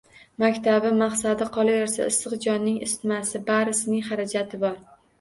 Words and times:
Maktabi, 0.43 0.91
maqsadi, 1.01 1.47
qolaversa 1.59 2.09
issiq 2.15 2.35
jonning 2.49 2.83
isitmasi– 2.89 3.45
barisining 3.55 4.05
xarajati 4.13 4.65
bor 4.69 4.87